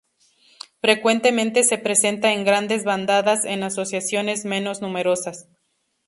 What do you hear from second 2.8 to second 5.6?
bandadas, en asociaciones menos numerosas.